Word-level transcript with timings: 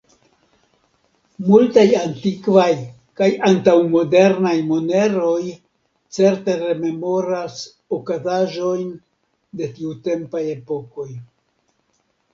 Multaj 1.49 1.83
antikvaj 1.97 2.69
kaj 3.21 3.27
antaŭ-modernaj 3.49 4.55
moneroj 4.71 5.37
certe 6.17 6.55
rememoras 6.63 7.59
okazaĵojn 7.99 8.91
de 9.61 9.73
tiutempaj 9.77 10.41
epokoj. 10.59 11.11